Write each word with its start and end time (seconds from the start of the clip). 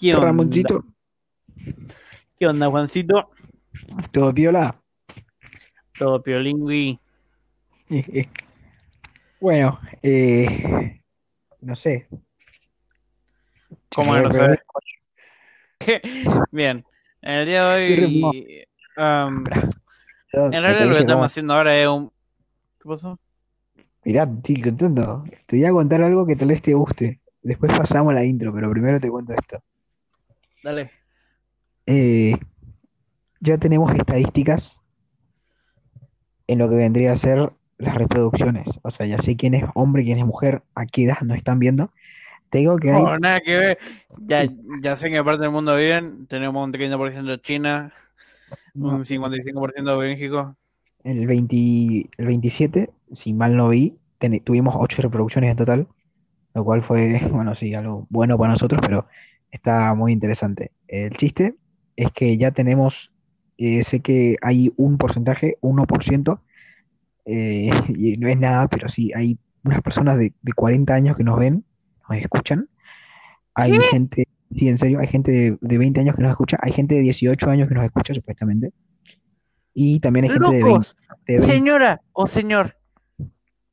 ¿Qué 0.00 0.14
onda? 0.14 0.28
Ramoncito, 0.28 0.82
¿Qué 2.38 2.46
onda, 2.46 2.68
Juancito? 2.70 3.28
todo 4.12 4.32
piola. 4.32 4.80
Todo 5.98 6.22
piolingüi. 6.22 6.98
Bueno, 9.40 9.80
eh, 10.02 11.00
no 11.62 11.74
sé. 11.74 12.06
¿Cómo 13.94 14.14
no 14.14 14.30
sabes? 14.30 14.58
Bien, 16.52 16.84
el 17.22 17.46
día 17.46 17.64
de 17.68 17.74
hoy, 17.74 18.66
um, 18.98 19.44
en 20.32 20.62
realidad 20.62 20.86
lo 20.86 20.94
que 20.94 21.00
estamos 21.00 21.24
haciendo 21.24 21.54
ahora 21.54 21.74
es 21.80 21.88
un... 21.88 22.12
¿Qué 22.82 22.86
pasó? 22.86 23.18
Mirá, 24.04 24.24
estoy 24.24 24.60
contento. 24.60 25.24
Te 25.46 25.56
voy 25.56 25.64
a 25.64 25.72
contar 25.72 26.02
algo 26.02 26.26
que 26.26 26.36
tal 26.36 26.48
vez 26.48 26.60
te 26.60 26.74
guste. 26.74 27.20
Después 27.42 27.72
pasamos 27.72 28.12
la 28.12 28.22
intro, 28.22 28.52
pero 28.52 28.70
primero 28.70 29.00
te 29.00 29.08
cuento 29.08 29.32
esto. 29.32 29.62
Dale. 30.62 30.90
Eh, 31.86 32.32
ya 33.40 33.58
tenemos 33.58 33.92
estadísticas 33.94 34.78
en 36.46 36.58
lo 36.58 36.68
que 36.68 36.74
vendría 36.76 37.12
a 37.12 37.16
ser 37.16 37.52
las 37.78 37.94
reproducciones. 37.96 38.78
O 38.82 38.90
sea, 38.90 39.06
ya 39.06 39.18
sé 39.18 39.36
quién 39.36 39.54
es 39.54 39.64
hombre, 39.74 40.04
quién 40.04 40.18
es 40.18 40.26
mujer, 40.26 40.62
a 40.74 40.86
qué 40.86 41.04
edad 41.04 41.20
nos 41.22 41.36
están 41.38 41.58
viendo. 41.58 41.92
Te 42.50 42.58
digo 42.58 42.78
que 42.78 42.92
hay 42.92 43.04
No, 43.04 43.18
nada 43.18 43.40
que 43.40 43.56
ver. 43.58 43.78
Ya, 44.16 44.46
ya 44.82 44.96
sé 44.96 45.06
en 45.08 45.12
qué 45.14 45.24
parte 45.24 45.42
del 45.42 45.50
mundo 45.50 45.76
viven. 45.76 46.26
Tenemos 46.26 46.64
un 46.64 46.72
30% 46.72 47.30
de 47.32 47.40
China, 47.40 47.92
un 48.80 49.04
55% 49.06 49.98
de 50.00 50.08
México. 50.08 50.56
el 51.04 51.26
20 51.26 52.10
el 52.18 52.26
27, 52.26 52.90
si 53.12 53.32
mal 53.32 53.56
no 53.56 53.68
vi, 53.68 53.96
ten- 54.18 54.40
tuvimos 54.44 54.74
8 54.78 55.02
reproducciones 55.02 55.50
en 55.50 55.56
total, 55.56 55.88
lo 56.54 56.64
cual 56.64 56.82
fue, 56.84 57.20
bueno, 57.32 57.54
sí, 57.56 57.74
algo 57.74 58.06
bueno 58.10 58.38
para 58.38 58.52
nosotros, 58.52 58.80
pero 58.84 59.06
está 59.50 59.94
muy 59.94 60.12
interesante. 60.12 60.72
El 60.88 61.16
chiste 61.16 61.54
es 61.96 62.12
que 62.12 62.36
ya 62.36 62.50
tenemos, 62.50 63.12
eh, 63.58 63.82
sé 63.82 64.00
que 64.00 64.36
hay 64.42 64.72
un 64.76 64.98
porcentaje, 64.98 65.58
1%, 65.60 66.40
eh, 67.26 67.70
y 67.88 68.16
no 68.16 68.28
es 68.28 68.38
nada, 68.38 68.68
pero 68.68 68.88
sí, 68.88 69.12
hay 69.14 69.38
unas 69.64 69.82
personas 69.82 70.18
de, 70.18 70.32
de 70.40 70.52
40 70.52 70.94
años 70.94 71.16
que 71.16 71.24
nos 71.24 71.38
ven, 71.38 71.64
nos 72.08 72.18
escuchan. 72.18 72.68
Hay 73.54 73.72
gente, 73.90 74.26
sí, 74.54 74.68
en 74.68 74.78
serio, 74.78 75.00
hay 75.00 75.06
gente 75.06 75.30
de, 75.30 75.58
de 75.60 75.78
20 75.78 76.00
años 76.00 76.16
que 76.16 76.22
nos 76.22 76.30
escucha, 76.30 76.58
hay 76.62 76.72
gente 76.72 76.94
de 76.94 77.02
18 77.02 77.50
años 77.50 77.68
que 77.68 77.74
nos 77.74 77.84
escucha, 77.84 78.14
supuestamente. 78.14 78.72
Y 79.74 80.00
también 80.00 80.24
hay 80.24 80.30
gente 80.30 80.46
de 80.46 80.52
20, 80.52 80.68
¡Locos! 80.68 80.96
de 81.26 81.34
20 81.38 81.46
Señora 81.46 82.02
o 82.12 82.26
señor, 82.26 82.76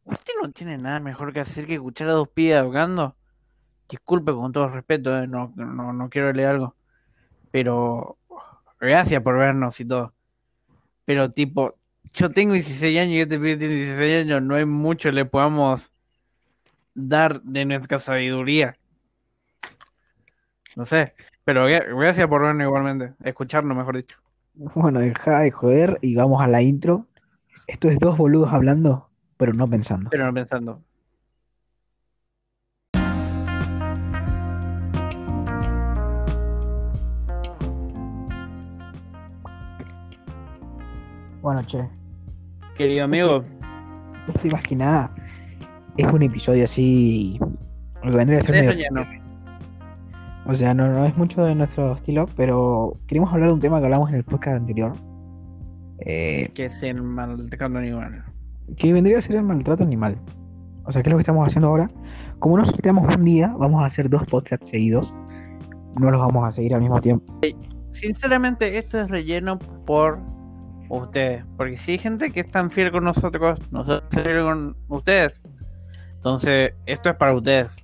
¿usted 0.04 0.34
no 0.42 0.52
tiene 0.52 0.78
nada 0.78 1.00
mejor 1.00 1.34
que 1.34 1.40
hacer 1.40 1.66
que 1.66 1.76
escuchar 1.76 2.08
a 2.10 2.12
dos 2.12 2.30
pibes 2.30 2.58
ahogando? 2.58 3.17
Disculpe 3.90 4.34
con 4.34 4.52
todo 4.52 4.70
respeto, 4.70 5.18
eh, 5.18 5.28
no, 5.28 5.54
no, 5.56 5.94
no 5.94 6.10
quiero 6.10 6.34
leer 6.34 6.50
algo. 6.50 6.76
Pero 7.52 8.18
gracias 8.80 9.22
por 9.24 9.38
vernos 9.38 9.80
y 9.80 9.86
todo. 9.86 10.14
Pero 11.06 11.32
tipo, 11.32 11.76
yo 12.14 12.32
tengo 12.32 12.54
16 12.54 13.00
años 13.00 13.16
y 13.16 13.22
este 13.22 13.38
pibe 13.38 13.58
tiene 13.58 13.76
16 13.76 14.26
años, 14.26 14.42
no 14.42 14.56
hay 14.56 14.66
mucho 14.66 15.12
le 15.12 15.26
podamos 15.26 15.92
dar 16.94 17.42
de 17.42 17.66
nuestra 17.66 18.00
sabiduría. 18.00 18.78
No 20.76 20.86
sé, 20.86 21.14
pero 21.44 21.68
gra- 21.68 21.86
gracias 21.98 22.28
por 22.28 22.42
vernos 22.44 22.66
igualmente, 22.66 23.14
escucharnos 23.24 23.76
mejor 23.76 23.98
dicho. 23.98 24.18
Bueno, 24.54 25.00
deja 25.00 25.40
de 25.42 25.52
joder 25.52 26.00
y 26.02 26.16
vamos 26.16 26.42
a 26.42 26.48
la 26.48 26.62
intro. 26.62 27.06
Esto 27.68 27.90
es 27.90 28.00
dos 28.00 28.18
boludos 28.18 28.52
hablando, 28.54 29.10
pero 29.38 29.54
no 29.54 29.70
pensando. 29.70 30.10
Pero 30.10 30.26
no 30.26 30.34
pensando. 30.34 30.82
Bueno, 41.48 41.64
che, 41.66 41.82
Querido 42.76 43.06
amigo, 43.06 43.42
este 44.28 44.50
más 44.50 44.62
que 44.64 44.76
nada 44.76 45.16
es 45.96 46.06
un 46.06 46.22
episodio 46.22 46.66
así, 46.66 47.40
lo 48.04 48.12
que 48.12 48.18
vendría 48.18 48.42
a 48.42 48.44
ser 48.44 48.68
medio-. 48.68 49.06
O 50.46 50.54
sea, 50.58 50.74
no, 50.74 50.90
no 50.90 51.06
es 51.06 51.16
mucho 51.16 51.46
de 51.46 51.56
nuestro 51.56 51.96
estilo, 51.96 52.26
pero 52.36 53.00
queremos 53.08 53.32
hablar 53.32 53.48
de 53.48 53.54
un 53.54 53.60
tema 53.62 53.80
que 53.80 53.86
hablamos 53.86 54.10
en 54.10 54.16
el 54.16 54.26
podcast 54.26 54.58
anterior, 54.58 54.92
eh, 56.00 56.50
que 56.54 56.66
es 56.66 56.84
el 56.84 57.02
maltratando 57.02 57.80
animal. 57.80 58.26
que 58.76 58.92
vendría 58.92 59.20
a 59.20 59.22
ser 59.22 59.38
el 59.38 59.44
maltrato 59.44 59.86
animal. 59.86 60.18
O 60.84 60.92
sea, 60.92 61.02
¿qué 61.02 61.08
es 61.08 61.12
lo 61.12 61.18
que 61.18 61.22
estamos 61.22 61.48
haciendo 61.48 61.70
ahora? 61.70 61.88
Como 62.40 62.58
no 62.58 62.66
sorteamos 62.66 63.16
un 63.16 63.24
día, 63.24 63.56
vamos 63.58 63.82
a 63.82 63.86
hacer 63.86 64.10
dos 64.10 64.26
podcasts 64.26 64.68
seguidos. 64.68 65.14
No 65.98 66.12
los 66.12 66.20
vamos 66.20 66.46
a 66.46 66.52
seguir 66.52 66.76
al 66.76 66.82
mismo 66.82 67.00
tiempo. 67.00 67.40
Sinceramente, 67.94 68.78
esto 68.78 69.00
es 69.00 69.10
relleno 69.10 69.58
por 69.86 70.20
ustedes. 70.90 71.44
Porque 71.58 71.78
si 71.78 71.94
hay 71.94 71.98
gente 71.98 72.32
que 72.32 72.42
es 72.42 72.52
tan 72.52 72.72
fiel 72.72 72.92
con 72.92 73.04
nosotros, 73.04 73.60
nosotros 73.72 74.04
fieles 74.12 74.44
con 74.44 74.76
ustedes. 74.88 75.48
Entonces, 76.16 76.74
esto 76.86 77.10
es 77.10 77.16
para 77.16 77.34
ustedes. 77.34 77.76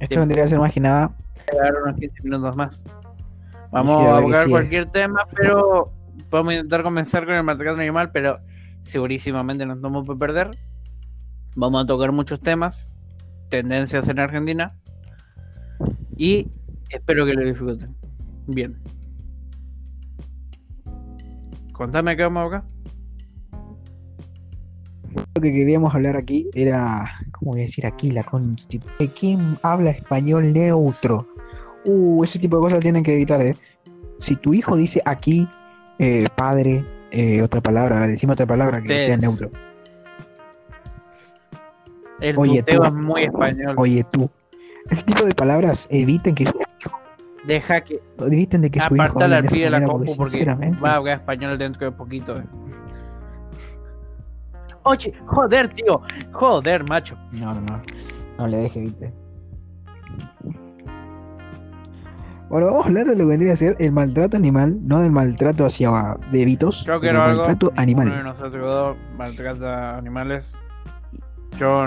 Esto 0.00 0.18
vendría 0.18 0.44
a 0.44 0.46
ser 0.46 0.58
más 0.58 0.72
que 0.72 0.80
nada 0.80 1.14
unos 1.84 1.98
15 1.98 2.22
minutos 2.22 2.56
más. 2.56 2.84
Vamos 3.70 4.06
a 4.06 4.18
abordar 4.18 4.48
cualquier 4.48 4.90
tema, 4.90 5.26
pero 5.34 5.90
podemos 6.28 6.54
intentar 6.54 6.82
comenzar 6.82 7.24
con 7.24 7.34
el 7.34 7.42
maltrato 7.42 7.80
animal, 7.80 8.10
pero 8.12 8.38
segurísimamente 8.84 9.64
nos 9.64 9.80
vamos 9.80 10.08
a 10.08 10.14
perder. 10.14 10.50
Vamos 11.56 11.84
a 11.84 11.86
tocar 11.86 12.12
muchos 12.12 12.40
temas, 12.40 12.90
tendencias 13.48 14.08
en 14.08 14.18
Argentina 14.18 14.74
y 16.16 16.50
espero 16.90 17.26
que 17.26 17.34
lo 17.34 17.44
disfruten. 17.44 17.94
Bien. 18.46 18.76
Contame 21.82 22.16
qué 22.16 22.22
vamos 22.22 22.46
acá. 22.46 22.64
Lo 25.34 25.42
que 25.42 25.52
queríamos 25.52 25.92
hablar 25.92 26.16
aquí 26.16 26.48
era, 26.54 27.10
¿cómo 27.32 27.50
voy 27.50 27.62
a 27.62 27.64
decir 27.64 27.84
aquí? 27.84 28.12
La 28.12 28.22
constitución. 28.22 29.12
¿Quién 29.18 29.58
habla 29.62 29.90
español 29.90 30.52
neutro? 30.52 31.26
Uh, 31.84 32.22
ese 32.22 32.38
tipo 32.38 32.54
de 32.54 32.62
cosas 32.62 32.78
tienen 32.78 33.02
que 33.02 33.14
evitar, 33.14 33.42
¿eh? 33.42 33.56
Si 34.20 34.36
tu 34.36 34.54
hijo 34.54 34.76
dice 34.76 35.02
aquí, 35.04 35.48
eh, 35.98 36.28
padre, 36.36 36.84
eh, 37.10 37.42
otra 37.42 37.60
palabra, 37.60 38.06
decime 38.06 38.34
otra 38.34 38.46
palabra 38.46 38.80
que 38.80 39.02
sea 39.02 39.16
neutro. 39.16 39.50
El 42.20 42.38
Oye, 42.38 42.62
tú. 42.62 42.80
es 42.80 42.92
muy 42.92 43.24
español. 43.24 43.74
Oye, 43.76 44.04
tú. 44.12 44.30
Ese 44.88 45.02
tipo 45.02 45.24
de 45.24 45.34
palabras 45.34 45.88
eviten 45.90 46.36
que 46.36 46.44
Deja 47.46 47.80
que 47.80 48.00
eviten 48.20 48.60
de 48.60 48.70
que 48.70 48.80
su 48.80 48.94
hijo 48.94 49.20
al 49.20 49.44
pie 49.46 49.64
de 49.64 49.70
la 49.70 49.82
compu 49.84 50.14
porque 50.16 50.44
va 50.44 50.92
a 50.92 50.96
hablar 50.96 51.18
español 51.18 51.58
dentro 51.58 51.84
de 51.84 51.92
poquito. 51.92 52.36
eh. 52.38 52.44
Oye, 54.84 55.12
joder, 55.26 55.68
tío. 55.68 56.00
Joder, 56.32 56.88
macho. 56.88 57.16
No, 57.32 57.54
no, 57.54 57.60
no. 57.60 57.82
No 58.38 58.46
le 58.46 58.56
deje, 58.58 58.80
viste. 58.82 59.12
Bueno, 62.48 62.66
vamos 62.66 62.84
a 62.84 62.88
hablar 62.88 63.06
de 63.06 63.12
lo 63.12 63.18
que 63.18 63.24
vendría 63.24 63.54
a 63.54 63.56
ser 63.56 63.76
el 63.78 63.92
maltrato 63.92 64.36
animal, 64.36 64.76
no 64.82 65.00
del 65.00 65.10
maltrato 65.10 65.64
hacia 65.64 66.16
bebitos, 66.30 66.84
Yo 66.84 67.00
quiero 67.00 67.18
el 67.24 67.30
algo. 67.30 67.36
maltrato 67.46 67.72
animal. 67.76 68.10
de 68.10 68.22
nosotros 68.22 68.62
dos 68.62 68.96
maltrata 69.16 69.96
animales. 69.96 70.58
Yo. 71.58 71.86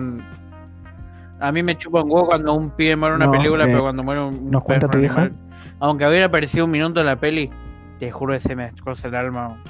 A 1.40 1.52
mí 1.52 1.62
me 1.62 1.78
chupa 1.78 2.02
un 2.02 2.10
huevo 2.10 2.28
cuando 2.28 2.54
un 2.56 2.72
pibe 2.72 2.96
muere 2.96 3.16
una 3.16 3.26
No, 3.26 3.32
película, 3.34 3.66
eh, 3.66 3.68
pero 3.68 3.82
cuando 3.84 4.04
muere 4.04 4.22
un, 4.24 4.50
¿nos 4.50 4.64
cuenta 4.64 4.88
tu 4.88 4.98
vieja? 4.98 5.22
animal, 5.24 5.40
Aunque 5.80 6.08
hubiera 6.08 6.26
aparecido 6.28 6.66
un 6.66 6.72
minuto 6.72 7.00
en 7.02 7.06
la 7.08 7.16
peli, 7.18 7.50
te 8.00 8.12
juro 8.12 8.34
que 8.34 8.40
se 8.40 8.56
me 8.56 8.64
destroza 8.66 9.08
el 9.08 9.16
alma. 9.16 9.62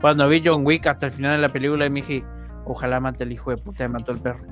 Cuando 0.00 0.28
vi 0.28 0.42
John 0.44 0.64
Wick 0.66 0.86
hasta 0.86 1.06
el 1.06 1.12
final 1.12 1.32
de 1.32 1.38
la 1.42 1.48
película, 1.50 1.88
me 1.88 2.00
dije, 2.00 2.24
ojalá 2.64 3.00
mate 3.00 3.24
el 3.24 3.32
hijo 3.32 3.50
de 3.50 3.56
puta 3.58 3.78
que 3.84 3.88
mató 3.88 4.12
el 4.12 4.18
perro. 4.18 4.44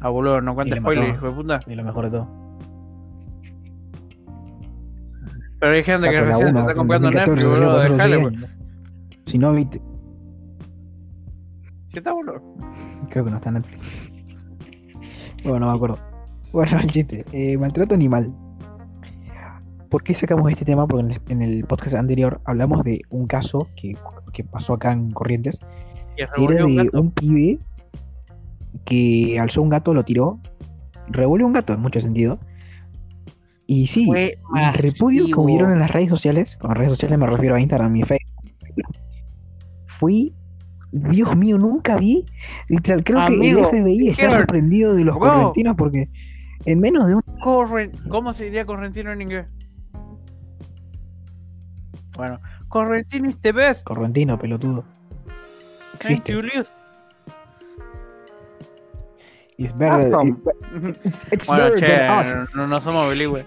Ah, 0.00 0.08
boludo, 0.08 0.40
no 0.40 0.54
cuenta 0.54 0.74
le 0.74 0.80
spoiler, 0.80 1.14
hijo 1.14 1.26
de 1.26 1.32
puta. 1.32 1.60
Y 1.66 1.74
lo 1.74 1.84
mejor 1.84 2.04
de 2.06 2.10
todo. 2.10 2.28
Pero 5.58 5.72
hay 5.72 5.82
gente 5.84 6.08
Ah, 6.08 6.10
que 6.10 6.16
la 6.20 6.26
recién 6.26 6.54
se 6.54 6.60
está 6.60 6.74
comprando 6.74 7.10
2014 7.10 7.30
Netflix, 7.36 7.60
boludo, 7.60 7.78
dejale, 7.96 8.16
boludo. 8.16 8.46
Si 9.26 9.38
no 9.38 9.52
viste, 9.52 9.82
Si 11.88 11.98
está 11.98 12.12
boludo. 12.12 12.40
creo 13.10 13.24
que 13.24 13.30
no 13.30 13.36
está 13.36 13.48
en 13.50 13.54
Netflix. 13.56 14.12
Bueno, 15.44 15.60
no 15.60 15.66
me 15.72 15.76
acuerdo. 15.76 15.98
Bueno, 16.52 16.78
el 16.82 16.90
chiste. 16.90 17.24
eh, 17.32 17.56
maltrato 17.58 17.94
animal. 17.94 18.32
¿Por 19.88 20.04
qué 20.04 20.14
sacamos 20.14 20.50
este 20.50 20.64
tema? 20.64 20.86
Porque 20.86 21.04
en 21.04 21.10
el, 21.12 21.20
en 21.28 21.42
el 21.42 21.64
podcast 21.64 21.96
anterior 21.96 22.40
hablamos 22.44 22.84
de 22.84 23.00
un 23.10 23.26
caso 23.26 23.68
que, 23.74 23.96
que 24.32 24.44
pasó 24.44 24.74
acá 24.74 24.92
en 24.92 25.10
Corrientes. 25.10 25.58
Que 26.16 26.44
era 26.44 26.64
un 26.64 26.76
de 26.76 26.90
un 26.92 27.10
pibe 27.10 27.58
que 28.84 29.38
alzó 29.40 29.62
un 29.62 29.68
gato, 29.68 29.94
lo 29.94 30.04
tiró, 30.04 30.38
revolvió 31.08 31.46
un 31.46 31.52
gato 31.52 31.72
en 31.72 31.80
mucho 31.80 32.00
sentido. 32.00 32.38
Y 33.66 33.86
sí, 33.86 34.06
Fue 34.06 34.38
el 34.56 34.72
repudio 34.74 35.26
que 35.26 35.34
hubieron 35.34 35.72
en 35.72 35.78
las 35.78 35.90
redes 35.90 36.08
sociales, 36.08 36.56
con 36.56 36.74
redes 36.74 36.92
sociales 36.92 37.18
me 37.18 37.26
refiero 37.26 37.54
a 37.54 37.60
Instagram 37.60 37.94
y 37.96 38.02
Facebook, 38.02 38.30
fui, 39.86 40.34
Dios 40.90 41.36
mío, 41.36 41.56
nunca 41.56 41.96
vi, 41.96 42.24
literal, 42.68 43.04
creo 43.04 43.20
Amigo, 43.20 43.70
que 43.70 43.76
el 43.76 43.84
FBI 43.84 44.08
está 44.08 44.30
sorprendido 44.32 44.94
de 44.94 45.04
los 45.04 45.16
correntinos 45.16 45.76
porque 45.76 46.08
En 46.66 46.80
menos 46.80 47.06
de 47.08 47.14
un. 47.14 47.22
Corren... 47.42 47.92
¿Cómo 48.08 48.32
se 48.34 48.44
diría 48.44 48.64
correntino 48.66 49.12
en 49.12 49.22
inglés? 49.22 49.46
Bueno, 52.16 52.38
correntino 52.68 53.28
is 53.28 53.40
the 53.40 53.52
best. 53.52 53.84
Correntino, 53.86 54.38
pelotudo. 54.38 54.84
Thank 56.00 56.28
Existe. 56.28 56.72
It's 59.58 59.76
better. 59.76 60.14
Awesome. 60.14 60.40
it- 60.86 60.98
it's, 61.04 61.26
it's 61.32 61.46
Bueno, 61.46 61.64
better 61.64 61.78
che, 61.78 61.86
than 61.86 62.10
awesome. 62.10 62.46
no, 62.54 62.66
no 62.66 62.80
somos 62.80 63.10
bilingües. 63.10 63.46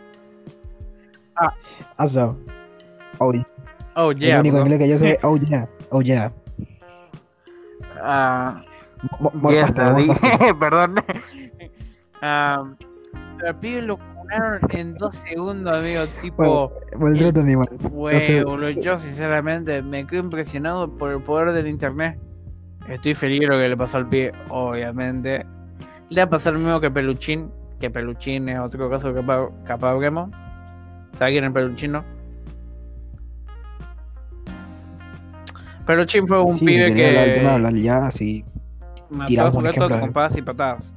Awesome. 1.97 2.35
Oh, 3.19 3.33
Oh, 3.95 4.11
el 4.11 4.19
yeah. 4.19 4.39
único 4.39 4.57
bro. 4.57 4.65
inglés 4.65 4.79
que 4.79 4.89
yo 4.89 4.97
sé, 4.97 5.19
oh 5.23 5.37
yeah, 5.37 5.67
oh 5.91 6.01
yeah. 6.01 6.31
Ah, 8.01 8.63
more 9.33 9.55
yes. 9.55 9.71
Perdón. 10.59 10.95
Ah, 12.25 12.63
al 13.47 13.59
pibe 13.59 13.81
lo 13.81 13.97
funaron 13.97 14.59
en 14.69 14.95
dos 14.95 15.15
segundos, 15.17 15.77
amigo. 15.77 16.03
Tipo, 16.21 16.71
Maltrato 16.97 17.39
animal. 17.41 17.67
boludo. 17.91 18.69
Yo, 18.69 18.97
sinceramente, 18.97 19.81
me 19.81 20.05
quedo 20.07 20.21
impresionado 20.21 20.89
por 20.97 21.11
el 21.11 21.21
poder 21.21 21.51
del 21.53 21.67
internet. 21.67 22.19
Estoy 22.87 23.13
feliz 23.13 23.39
de 23.41 23.47
lo 23.47 23.57
que 23.57 23.69
le 23.69 23.77
pasó 23.77 23.97
al 23.97 24.09
pibe, 24.09 24.33
obviamente. 24.49 25.45
Le 26.09 26.21
va 26.21 26.25
a 26.25 26.29
pasar 26.29 26.53
lo 26.53 26.59
mismo 26.59 26.79
que 26.79 26.91
Peluchín. 26.91 27.49
Que 27.79 27.89
Peluchín 27.89 28.47
es 28.49 28.59
otro 28.59 28.89
caso 28.89 29.13
que 29.13 29.21
capaz, 29.21 29.49
capaz 29.65 29.97
vemos. 29.97 30.29
¿Sabe 31.13 31.31
quién 31.31 31.45
es 31.45 31.51
Peluchín, 31.51 31.91
no? 31.93 32.03
Peluchín 35.85 36.27
fue 36.27 36.41
un 36.41 36.59
Sí, 36.59 36.65
pibe 36.65 36.87
quería 36.93 37.07
hablar 37.21 37.33
que 37.35 37.47
hablar 37.47 37.73
ya, 37.75 38.11
sí. 38.11 38.45
mató 39.09 39.41
a 39.47 39.51
su 39.51 39.59
gato 39.59 39.89
con 39.89 39.91
de- 40.01 40.07
patadas 40.07 40.37
y 40.37 40.41
patadas. 40.41 40.95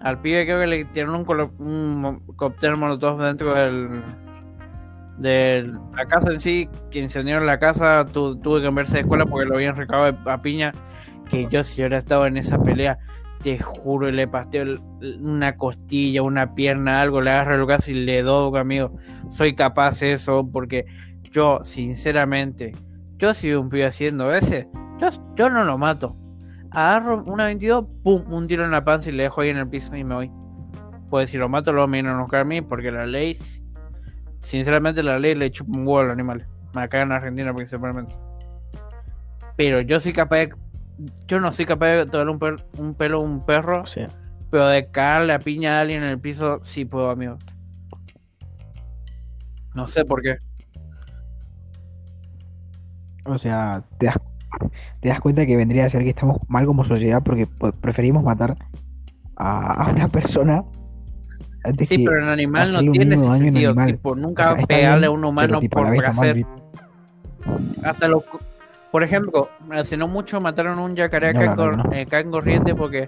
Al 0.00 0.20
pibe 0.20 0.44
creo 0.44 0.60
que 0.60 0.66
le 0.66 0.84
tiraron 0.86 1.16
un, 1.16 1.66
un 1.66 2.20
cóctel 2.36 2.76
molotov 2.76 3.20
dentro 3.22 3.54
del 3.54 4.02
de 5.18 5.70
la 5.94 6.06
casa 6.06 6.30
en 6.32 6.40
sí, 6.40 6.68
que 6.90 7.00
incendiaron 7.00 7.46
la 7.46 7.58
casa, 7.58 8.06
tu- 8.10 8.36
tuve 8.40 8.60
que 8.60 8.66
cambiarse 8.66 8.94
de 8.94 9.00
escuela 9.00 9.26
porque 9.26 9.46
lo 9.46 9.56
habían 9.56 9.76
recabado 9.76 10.16
a 10.30 10.40
piña, 10.40 10.72
que 11.30 11.46
yo 11.50 11.62
si 11.62 11.82
hubiera 11.82 11.98
estado 11.98 12.26
en 12.26 12.38
esa 12.38 12.62
pelea, 12.62 12.98
te 13.42 13.58
juro, 13.58 14.10
le 14.10 14.26
pasteo 14.28 14.78
una 15.20 15.56
costilla, 15.56 16.22
una 16.22 16.54
pierna, 16.54 17.02
algo, 17.02 17.20
le 17.20 17.30
agarro 17.32 17.56
el 17.56 17.64
brazo 17.66 17.90
y 17.90 17.94
le 17.94 18.22
doy, 18.22 18.58
amigo. 18.58 18.92
Soy 19.30 19.54
capaz 19.54 20.00
de 20.00 20.12
eso 20.14 20.48
porque 20.50 20.86
yo, 21.30 21.60
sinceramente, 21.64 22.72
yo 23.18 23.34
si 23.34 23.52
un 23.52 23.68
pibe 23.68 23.84
haciendo 23.84 24.32
ese, 24.34 24.68
yo, 24.98 25.08
yo 25.36 25.50
no 25.50 25.64
lo 25.64 25.76
mato. 25.76 26.16
Agarro 26.72 27.24
una 27.24 27.44
22, 27.46 27.84
pum, 28.04 28.24
un 28.32 28.46
tiro 28.46 28.64
en 28.64 28.70
la 28.70 28.84
panza 28.84 29.10
y 29.10 29.12
le 29.12 29.24
dejo 29.24 29.40
ahí 29.40 29.48
en 29.50 29.56
el 29.58 29.68
piso 29.68 29.94
y 29.96 30.04
me 30.04 30.14
voy. 30.14 30.30
Pues 31.10 31.30
si 31.30 31.38
lo 31.38 31.48
mato, 31.48 31.72
luego 31.72 31.88
me 31.88 31.96
vienen 31.98 32.14
a 32.14 32.20
buscar 32.20 32.40
a 32.40 32.44
mí 32.44 32.60
porque 32.62 32.92
la 32.92 33.06
ley, 33.06 33.36
sinceramente, 34.42 35.02
la 35.02 35.18
ley 35.18 35.34
le 35.34 35.50
chupa 35.50 35.76
un 35.76 35.86
huevo 35.86 36.00
a 36.00 36.04
los 36.04 36.12
animales. 36.12 36.46
Acá 36.74 37.02
en 37.02 37.10
Argentina 37.12 37.52
principalmente. 37.52 38.16
Pero 39.56 39.80
yo 39.80 39.98
soy 40.00 40.12
capaz 40.12 40.36
de. 40.36 40.54
Yo 41.26 41.40
no 41.40 41.50
soy 41.50 41.64
capaz 41.64 41.86
de 41.88 42.06
tocar 42.06 42.28
un, 42.28 42.38
per- 42.38 42.64
un 42.78 42.94
pelo 42.94 43.18
a 43.18 43.20
un 43.20 43.44
perro, 43.44 43.86
sea, 43.86 44.08
pero 44.50 44.66
de 44.68 44.90
cagarle 44.90 45.32
a 45.32 45.38
piña 45.38 45.78
a 45.78 45.80
alguien 45.80 46.02
en 46.02 46.10
el 46.10 46.20
piso, 46.20 46.60
sí 46.62 46.84
puedo, 46.84 47.10
amigo. 47.10 47.38
No 49.74 49.86
sé 49.86 50.04
por 50.04 50.22
qué. 50.22 50.36
o 53.24 53.38
sea, 53.38 53.82
te 53.98 54.06
das, 54.06 54.16
te 55.00 55.08
das 55.08 55.20
cuenta 55.20 55.46
que 55.46 55.56
vendría 55.56 55.86
a 55.86 55.88
ser 55.90 56.02
que 56.02 56.10
estamos 56.10 56.38
mal 56.48 56.66
como 56.66 56.84
sociedad 56.84 57.22
porque 57.22 57.46
preferimos 57.80 58.22
matar 58.22 58.56
a, 59.36 59.84
a 59.84 59.90
una 59.90 60.08
persona 60.08 60.64
antes 61.64 61.88
Sí, 61.88 61.98
que 61.98 62.04
pero 62.04 62.22
en 62.22 62.28
animal 62.28 62.72
no 62.72 62.92
tiene 62.92 63.14
ese 63.14 63.38
sentido. 63.38 63.74
Tipo, 63.86 64.10
O 64.10 64.14
nunca 64.14 64.44
sea, 64.44 64.54
está 64.54 64.66
pegarle 64.66 65.00
bien, 65.00 65.08
a 65.08 65.10
un 65.10 65.24
humano 65.24 65.60
tipo, 65.60 65.76
por 65.82 65.96
placer. 65.96 66.46
Hasta 67.82 68.08
lo, 68.08 68.22
por 68.90 69.02
ejemplo, 69.02 69.48
hace 69.70 69.96
no 69.96 70.08
mucho 70.08 70.40
mataron 70.40 70.78
a 70.78 70.82
un 70.82 70.96
yacaré 70.96 71.32
No, 71.32 71.40
acá, 71.40 71.54
no. 71.54 71.92
eh, 71.92 72.02
acá 72.02 72.20
en 72.20 72.30
Corrientes 72.30 72.74
porque 72.74 73.06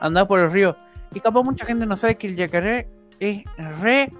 andaba 0.00 0.26
por 0.28 0.40
el 0.40 0.50
río. 0.50 0.76
Y 1.14 1.20
capaz 1.20 1.42
mucha 1.42 1.64
gente 1.64 1.86
no 1.86 1.96
sabe 1.96 2.16
que 2.16 2.26
el 2.28 2.36
yacaré 2.36 2.88
es 3.20 3.44
re, 3.80 4.12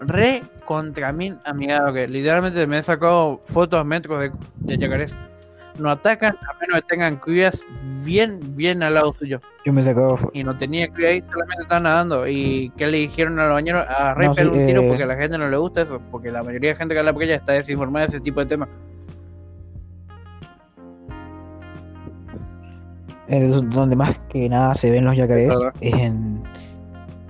re 0.00 0.42
contra 0.64 1.12
mí 1.12 1.34
amigado. 1.44 1.92
Que 1.92 2.06
literalmente 2.08 2.66
me 2.66 2.78
he 2.78 2.82
sacado 2.82 3.40
fotos 3.44 3.80
a 3.80 3.84
metros 3.84 4.20
de, 4.20 4.32
de 4.60 4.78
yacarés. 4.78 5.16
No 5.78 5.90
atacan 5.90 6.36
a 6.48 6.58
menos 6.60 6.80
que 6.80 6.86
tengan 6.88 7.16
crías 7.16 7.64
bien, 8.04 8.40
bien 8.56 8.82
al 8.82 8.94
lado 8.94 9.14
suyo. 9.18 9.40
Yo 9.64 9.72
me 9.72 9.82
fo- 9.82 10.30
Y 10.32 10.42
no 10.42 10.56
tenía 10.56 10.88
cría 10.88 11.10
ahí, 11.10 11.22
solamente 11.22 11.62
estaban 11.62 11.84
nadando. 11.84 12.26
¿Y 12.26 12.70
qué 12.76 12.86
le 12.88 12.98
dijeron 12.98 13.38
a 13.38 13.44
los 13.46 13.54
bañeros? 13.54 13.86
A 13.88 14.12
re 14.14 14.26
No, 14.26 14.34
sí, 14.34 14.42
un 14.42 14.66
tiro 14.66 14.82
eh. 14.82 14.88
porque 14.88 15.02
a 15.04 15.06
la 15.06 15.16
gente 15.16 15.38
no 15.38 15.48
le 15.48 15.56
gusta 15.56 15.82
eso. 15.82 16.00
Porque 16.10 16.32
la 16.32 16.42
mayoría 16.42 16.70
de 16.70 16.76
gente 16.76 16.94
que 16.94 16.98
habla 16.98 17.12
por 17.12 17.22
ella 17.22 17.36
está 17.36 17.52
desinformada 17.52 18.06
de 18.06 18.16
ese 18.16 18.20
tipo 18.20 18.40
de 18.40 18.46
temas. 18.46 18.68
eh, 23.28 23.46
donde 23.46 23.94
más 23.94 24.16
que 24.30 24.48
nada 24.48 24.74
se 24.74 24.90
ven 24.90 25.04
los 25.04 25.14
yacarés 25.14 25.54
Claro. 25.54 25.72
es 25.82 25.92
en, 25.94 26.42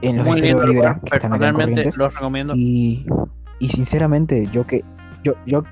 en 0.02 0.16
los 0.18 0.26
Muy 0.26 0.40
lindo 0.40 0.62
en 0.62 1.00
personalmente 1.00 1.90
los 1.96 2.14
recomiendo. 2.14 2.54
Y, 2.56 3.04
y 3.58 3.68
sinceramente, 3.68 4.46
yo 4.52 4.64
que 4.66 4.84
yo, 5.24 5.34
yo, 5.44 5.64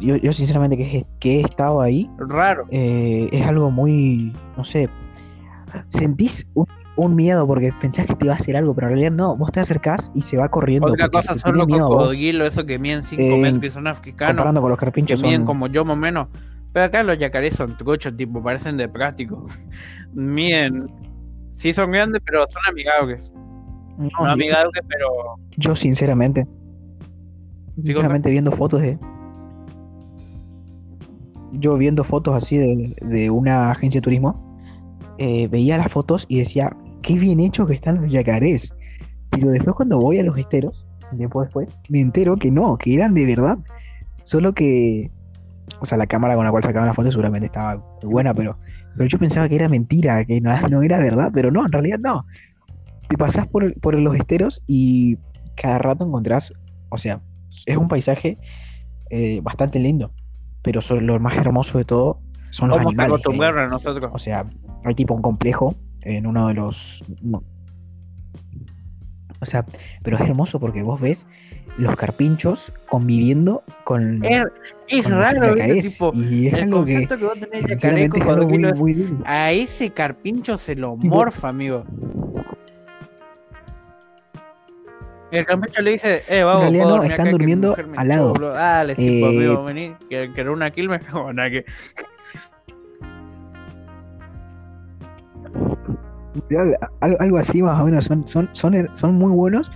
yo, 0.00 0.16
yo 0.16 0.32
sinceramente 0.32 0.76
que, 0.76 0.98
he- 0.98 1.06
que 1.20 1.36
he 1.38 1.40
estado 1.42 1.80
ahí, 1.80 2.10
Raro. 2.18 2.66
eh, 2.70 3.28
es 3.32 3.46
algo 3.46 3.70
muy, 3.70 4.32
no 4.56 4.64
sé, 4.64 4.88
sentís 5.88 6.46
un, 6.54 6.66
un 6.96 7.14
miedo 7.16 7.46
porque 7.46 7.72
pensás 7.80 8.06
que 8.06 8.14
te 8.14 8.26
va 8.26 8.34
a 8.34 8.36
hacer 8.36 8.56
algo, 8.56 8.74
pero 8.74 8.86
en 8.88 8.92
realidad 8.94 9.12
no, 9.16 9.36
vos 9.36 9.50
te 9.52 9.60
acercás 9.60 10.12
y 10.14 10.20
se 10.22 10.36
va 10.36 10.48
corriendo. 10.48 10.88
Otra 10.92 11.08
cosa 11.08 11.34
son 11.38 11.56
los 11.56 11.66
cocodrilos, 11.66 12.48
esos 12.48 12.64
que 12.64 12.78
miden 12.78 13.06
5 13.06 13.22
Eh, 13.22 13.38
metros, 13.38 13.60
que 13.60 13.70
son 13.70 13.86
africanos, 13.86 14.34
comparando 14.36 14.60
con 14.60 14.70
los 14.70 14.78
que 14.78 14.84
carpinchos 14.86 15.22
miden 15.22 15.38
son- 15.40 15.46
como 15.46 15.66
yo 15.68 15.84
más 15.84 15.94
o 15.96 16.00
menos. 16.00 16.28
Pero 16.72 16.86
acá 16.86 17.02
los 17.04 17.16
yacarés 17.18 17.54
son 17.54 17.76
truchos, 17.76 18.16
tipo, 18.16 18.42
parecen 18.42 18.76
de 18.76 18.88
plástico. 18.88 19.46
miden. 20.12 20.86
Sí 21.52 21.72
son 21.72 21.92
grandes, 21.92 22.20
pero 22.24 22.42
son 22.44 22.62
amigables. 22.68 23.30
no, 23.96 24.08
yo- 24.08 24.26
amigables, 24.26 24.82
pero. 24.88 25.06
yo 25.56 25.76
sinceramente, 25.76 26.46
sinceramente 27.76 28.30
viendo 28.30 28.50
fotos 28.52 28.80
de 28.82 28.98
yo 31.58 31.76
viendo 31.76 32.04
fotos 32.04 32.34
así 32.34 32.56
de, 32.56 32.96
de 33.02 33.30
una 33.30 33.70
agencia 33.70 34.00
de 34.00 34.02
turismo, 34.02 34.54
eh, 35.18 35.48
veía 35.48 35.78
las 35.78 35.92
fotos 35.92 36.26
y 36.28 36.38
decía, 36.38 36.76
qué 37.02 37.14
bien 37.14 37.40
hecho 37.40 37.66
que 37.66 37.74
están 37.74 38.00
los 38.00 38.10
yacarés. 38.10 38.74
Pero 39.30 39.50
después 39.50 39.76
cuando 39.76 39.98
voy 39.98 40.18
a 40.18 40.22
los 40.22 40.36
esteros, 40.36 40.86
tiempo 41.16 41.42
después, 41.42 41.78
me 41.88 42.00
entero 42.00 42.36
que 42.36 42.50
no, 42.50 42.76
que 42.76 42.94
eran 42.94 43.14
de 43.14 43.26
verdad. 43.26 43.58
Solo 44.24 44.52
que, 44.54 45.10
o 45.80 45.86
sea, 45.86 45.98
la 45.98 46.06
cámara 46.06 46.34
con 46.34 46.44
la 46.44 46.50
cual 46.50 46.62
sacaban 46.62 46.88
la 46.88 46.94
foto 46.94 47.10
seguramente 47.10 47.46
estaba 47.46 47.76
muy 48.02 48.12
buena, 48.12 48.34
pero, 48.34 48.58
pero 48.96 49.08
yo 49.08 49.18
pensaba 49.18 49.48
que 49.48 49.56
era 49.56 49.68
mentira, 49.68 50.24
que 50.24 50.40
no, 50.40 50.50
no 50.70 50.82
era 50.82 50.98
verdad, 50.98 51.30
pero 51.32 51.50
no, 51.50 51.64
en 51.64 51.72
realidad 51.72 51.98
no. 51.98 52.26
Te 53.08 53.18
pasás 53.18 53.46
por, 53.46 53.78
por 53.80 53.94
los 53.98 54.16
esteros 54.16 54.62
y 54.66 55.18
cada 55.56 55.78
rato 55.78 56.06
encontrás, 56.06 56.52
o 56.88 56.98
sea, 56.98 57.20
es 57.66 57.76
un 57.76 57.88
paisaje 57.88 58.38
eh, 59.10 59.40
bastante 59.42 59.78
lindo, 59.78 60.10
pero 60.64 60.80
so- 60.80 60.98
lo 61.00 61.20
más 61.20 61.36
hermoso 61.36 61.78
de 61.78 61.84
todo 61.84 62.18
son 62.50 62.70
los 62.70 62.78
¿Cómo 62.78 62.90
se 62.90 63.00
animales. 63.02 63.26
a 63.26 63.66
nosotros? 63.68 64.10
O 64.12 64.18
sea, 64.18 64.46
hay 64.82 64.94
tipo 64.94 65.14
un 65.14 65.22
complejo 65.22 65.76
en 66.02 66.26
uno 66.26 66.48
de 66.48 66.54
los... 66.54 67.04
O 69.40 69.46
sea, 69.46 69.66
pero 70.02 70.16
es 70.16 70.22
hermoso 70.22 70.58
porque 70.58 70.82
vos 70.82 71.00
ves 71.00 71.26
los 71.76 71.94
carpinchos 71.96 72.72
conviviendo 72.88 73.62
con, 73.84 74.24
Es, 74.24 74.44
es 74.88 75.02
con 75.02 75.12
los 75.12 75.20
raro, 75.20 75.54
yacarés, 75.56 75.92
Tipo, 75.92 76.12
y 76.14 76.46
es 76.46 76.54
el 76.54 76.62
algo 76.62 76.84
que 76.84 76.92
concepto 76.94 77.18
que, 77.18 77.24
vos 77.24 77.38
tenés 77.80 78.10
de 78.10 78.22
algo 78.22 78.48
muy, 78.48 78.72
muy 78.72 79.18
a 79.26 79.52
ese 79.52 79.90
carpincho 79.90 80.56
se 80.56 80.76
lo 80.76 80.96
morfa, 80.96 81.48
amigo. 81.48 81.84
El 85.34 85.46
carpincho 85.46 85.82
le 85.82 85.92
dice, 85.92 86.22
eh, 86.28 86.42
vamos, 86.44 86.72
En 86.72 86.78
no, 86.78 87.02
están 87.02 87.20
acá, 87.26 87.30
durmiendo 87.30 87.76
al 87.96 88.08
lado. 88.08 88.32
Dale, 88.34 88.94
sí, 88.94 89.18
pues, 89.20 89.32
Eh, 89.34 89.36
amigo, 89.46 89.64
vení, 89.64 89.94
que, 90.08 90.30
que 90.32 90.40
era 90.40 90.50
una 90.52 90.70
kill 90.70 90.88
me 90.88 91.00
cago 91.00 91.30
en 91.30 91.36
que... 91.36 91.64
Al- 97.00 97.16
Algo, 97.20 97.38
así 97.38 97.62
más 97.62 97.80
o 97.80 97.84
menos, 97.84 98.04
son, 98.04 98.26
son, 98.28 98.48
son, 98.52 98.74
her- 98.74 98.90
son 98.94 99.14
muy 99.14 99.30
buenos 99.30 99.70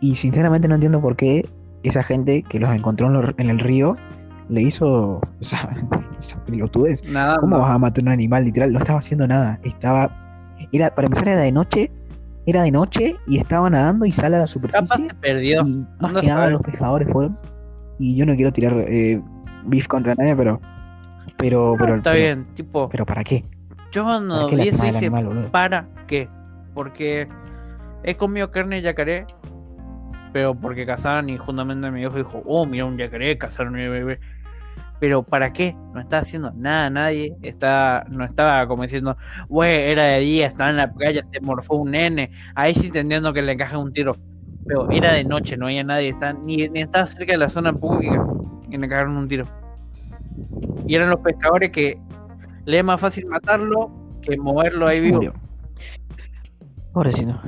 y 0.00 0.16
sinceramente 0.16 0.66
no 0.68 0.74
entiendo 0.74 1.00
por 1.00 1.16
qué 1.16 1.48
esa 1.82 2.02
gente 2.02 2.42
que 2.42 2.58
los 2.58 2.72
encontró 2.74 3.08
en, 3.38 3.50
el 3.50 3.58
río 3.58 3.96
le 4.48 4.62
hizo 4.62 5.20
esa, 5.40 5.68
esa 6.18 6.44
pelotudez. 6.44 7.02
Nada, 7.04 7.36
¿Cómo 7.38 7.56
no. 7.56 7.62
vas 7.62 7.72
a 7.74 7.78
matar 7.78 8.00
a 8.02 8.06
un 8.06 8.08
animal? 8.12 8.44
Literal, 8.44 8.72
no 8.72 8.78
estaba 8.80 8.98
haciendo 8.98 9.26
nada. 9.26 9.58
Estaba. 9.62 10.10
Era, 10.72 10.94
para 10.94 11.06
empezar, 11.06 11.28
era 11.28 11.40
de 11.42 11.52
noche. 11.52 11.90
Era 12.50 12.64
de 12.64 12.72
noche 12.72 13.16
y 13.28 13.38
estaba 13.38 13.70
nadando 13.70 14.04
y 14.06 14.10
sale 14.10 14.34
a 14.34 14.40
la 14.40 14.46
superficie. 14.48 15.08
se 15.08 15.14
perdió. 15.14 15.62
Y 15.64 15.86
más 16.00 16.16
a 16.16 16.20
que 16.20 16.26
nada 16.26 16.50
los 16.50 16.62
pescadores 16.62 17.08
fueron. 17.12 17.38
Y 18.00 18.16
yo 18.16 18.26
no 18.26 18.34
quiero 18.34 18.52
tirar 18.52 18.74
eh, 18.88 19.22
beef 19.66 19.86
contra 19.86 20.16
nadie, 20.16 20.34
pero. 20.34 20.60
Pero, 21.38 21.76
pero, 21.78 21.94
Está 21.94 22.10
pero, 22.10 22.24
bien, 22.24 22.46
tipo, 22.54 22.88
pero 22.88 23.06
¿para 23.06 23.22
qué? 23.22 23.44
yo 23.92 24.04
¿Para 24.04 24.18
cuando 24.18 24.48
vi 24.48 24.68
eso 24.68 24.82
dije, 24.82 24.96
animal? 24.98 25.48
¿para 25.52 25.86
qué? 26.08 26.28
Porque 26.74 27.28
he 28.02 28.16
comido 28.16 28.50
carne 28.50 28.76
de 28.76 28.82
yacaré, 28.82 29.26
pero 30.32 30.54
porque 30.56 30.84
cazaban 30.84 31.28
y 31.28 31.38
justamente 31.38 31.88
mi 31.92 32.00
viejo 32.00 32.16
dijo, 32.16 32.42
oh, 32.46 32.66
mira 32.66 32.84
un 32.84 32.98
yacaré, 32.98 33.38
cazaron 33.38 33.74
un 33.74 33.80
bebé. 33.80 34.18
Pero 35.00 35.22
¿para 35.22 35.52
qué? 35.52 35.74
No 35.94 36.00
está 36.00 36.18
haciendo 36.18 36.52
nada, 36.52 36.90
nadie 36.90 37.34
está, 37.42 38.04
no 38.10 38.24
estaba 38.24 38.66
como 38.68 38.82
diciendo, 38.82 39.16
güey, 39.48 39.90
era 39.90 40.04
de 40.04 40.20
día, 40.20 40.46
estaba 40.46 40.70
en 40.70 40.76
la 40.76 40.92
playa, 40.92 41.24
se 41.32 41.40
morfó 41.40 41.76
un 41.76 41.92
nene, 41.92 42.30
ahí 42.54 42.74
sí 42.74 42.86
entendiendo 42.88 43.32
que 43.32 43.42
le 43.42 43.52
encaja 43.52 43.78
un 43.78 43.92
tiro. 43.92 44.14
Pero 44.66 44.90
era 44.90 45.14
de 45.14 45.24
noche, 45.24 45.56
no 45.56 45.66
había 45.66 45.82
nadie, 45.82 46.10
está, 46.10 46.34
ni, 46.34 46.68
ni 46.68 46.82
estaba 46.82 47.06
cerca 47.06 47.32
de 47.32 47.38
la 47.38 47.48
zona 47.48 47.72
pública 47.72 48.24
y 48.70 48.76
le 48.76 48.88
cagaron 48.88 49.16
un 49.16 49.26
tiro. 49.26 49.46
Y 50.86 50.94
eran 50.94 51.10
los 51.10 51.20
pescadores 51.20 51.70
que 51.70 51.98
le 52.66 52.78
es 52.78 52.84
más 52.84 53.00
fácil 53.00 53.26
matarlo 53.26 53.90
que 54.22 54.36
moverlo 54.36 54.86
ahí 54.86 55.00
vivo. 55.00 55.32
Pobrecito. 56.92 57.40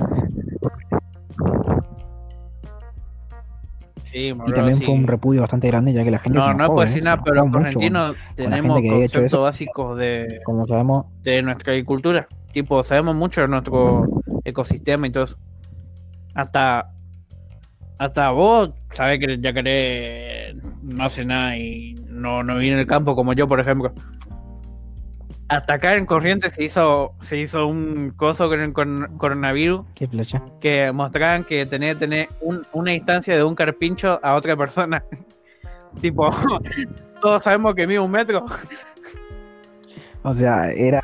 Sí, 4.13 4.27
Y 4.45 4.51
también 4.51 4.77
sí. 4.77 4.85
fue 4.85 4.93
un 4.93 5.07
repudio 5.07 5.41
bastante 5.41 5.67
grande, 5.67 5.91
ya 5.91 6.03
que 6.03 6.11
la 6.11 6.19
gente 6.19 6.39
se 6.39 6.45
No, 6.45 6.53
no 6.53 6.53
enojó, 6.53 6.73
puedo 6.75 6.85
¿eh? 6.85 6.87
decir 6.87 7.01
Se 7.03 7.09
nada, 7.09 7.23
pero 7.23 7.35
los 7.47 7.51
la 7.51 8.15
tenemos 8.35 8.81
conceptos 8.81 9.23
eso. 9.23 9.41
básicos 9.41 9.97
de, 9.97 10.39
Como 10.45 10.67
sabemos, 10.67 11.05
de 11.23 11.41
nuestra 11.41 11.71
agricultura. 11.73 12.27
Tipo, 12.53 12.83
sabemos 12.83 13.15
mucho 13.15 13.41
de 13.41 13.47
nuestro 13.47 14.07
ecosistema 14.45 15.07
y 15.07 15.11
todo 15.11 15.23
eso. 15.23 15.37
Hasta, 16.35 16.91
hasta 17.97 18.29
vos 18.31 18.71
sabés 18.91 19.19
que 19.19 19.25
el 19.25 19.41
yacaré 19.41 20.55
no 20.83 21.05
hace 21.05 21.25
nada 21.25 21.57
y 21.57 21.95
no, 22.07 22.43
no 22.43 22.57
vive 22.57 22.73
en 22.73 22.79
el 22.79 22.87
campo 22.87 23.15
como 23.15 23.33
yo, 23.33 23.47
por 23.47 23.59
ejemplo. 23.59 23.93
Hasta 25.49 25.73
acá 25.75 25.95
en 25.95 26.05
Corrientes 26.05 26.53
se 26.53 26.63
hizo, 26.63 27.13
se 27.19 27.37
hizo 27.37 27.67
un 27.67 28.11
coso 28.15 28.47
con 28.47 28.59
el 28.61 28.73
coronavirus 28.73 29.85
qué 29.93 30.07
flecha. 30.07 30.41
que 30.61 30.91
mostraban 30.91 31.43
que 31.43 31.65
tenía 31.65 31.93
que 31.93 31.99
tener 31.99 32.29
un- 32.41 32.61
una 32.71 32.91
distancia 32.91 33.35
de 33.35 33.43
un 33.43 33.53
carpincho 33.53 34.19
a 34.23 34.35
otra 34.35 34.55
persona. 34.55 35.03
tipo, 36.01 36.29
todos 37.21 37.43
sabemos 37.43 37.75
que 37.75 37.85
mide 37.85 37.99
un 37.99 38.09
metro. 38.11 38.45
O 40.23 40.33
sea, 40.33 40.71
era, 40.71 41.01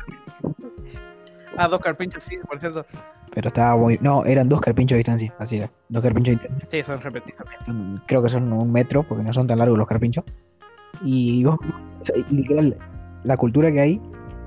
Ah, 1.56 1.68
dos 1.68 1.80
carpinchos, 1.80 2.24
sí, 2.24 2.38
por 2.48 2.58
cierto. 2.58 2.86
pero 3.34 3.48
estaba 3.48 3.76
muy, 3.76 3.98
no, 4.00 4.24
eran 4.24 4.48
dos 4.48 4.60
carpinchos 4.62 4.94
de 4.94 4.98
distancia, 4.98 5.34
así 5.38 5.58
era, 5.58 5.70
dos 5.90 6.02
carpinchos 6.02 6.36
de 6.36 6.40
distancia. 6.40 6.68
Sí, 6.70 6.82
son 6.82 7.00
repetidos. 7.02 7.40
Mm, 7.66 7.96
Creo 8.06 8.22
que 8.22 8.30
son 8.30 8.50
un 8.52 8.72
metro, 8.72 9.02
porque 9.02 9.22
no 9.22 9.32
son 9.34 9.46
tan 9.46 9.58
largos 9.58 9.76
los 9.76 9.86
carpinchos. 9.86 10.24
Y 11.04 11.44
vos, 11.44 11.58
literal, 12.30 12.76
la 13.24 13.36
cultura 13.36 13.70
que 13.70 13.80
hay 13.80 14.00